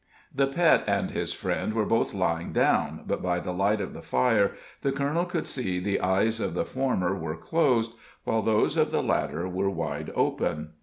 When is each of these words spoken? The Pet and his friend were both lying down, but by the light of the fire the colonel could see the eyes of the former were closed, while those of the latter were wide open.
The 0.33 0.47
Pet 0.47 0.83
and 0.87 1.11
his 1.11 1.31
friend 1.31 1.75
were 1.75 1.85
both 1.85 2.15
lying 2.15 2.53
down, 2.53 3.03
but 3.05 3.21
by 3.21 3.39
the 3.39 3.51
light 3.51 3.79
of 3.79 3.93
the 3.93 4.01
fire 4.01 4.55
the 4.81 4.91
colonel 4.91 5.25
could 5.25 5.45
see 5.45 5.77
the 5.79 6.01
eyes 6.01 6.39
of 6.39 6.55
the 6.55 6.65
former 6.65 7.13
were 7.13 7.37
closed, 7.37 7.91
while 8.23 8.41
those 8.41 8.77
of 8.77 8.89
the 8.89 9.03
latter 9.03 9.47
were 9.47 9.69
wide 9.69 10.11
open. 10.15 10.71